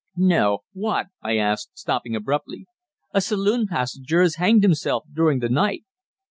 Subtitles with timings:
[0.17, 2.65] "No what?" I asked, stopping abruptly.
[3.13, 5.83] "A saloon passenger has hanged himself during the night."